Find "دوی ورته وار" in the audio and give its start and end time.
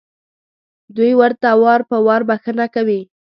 0.95-1.81